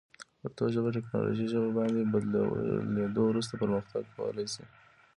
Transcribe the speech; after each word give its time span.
پښتو 0.41 0.63
ژبه 0.73 0.89
تکنالوژي 0.97 1.45
ژبې 1.53 1.71
باندې 1.77 2.01
بدلیدو 2.11 3.21
وروسته 3.27 3.53
پرمختګ 3.61 4.03
کولی 4.17 4.45
شي. 4.53 4.63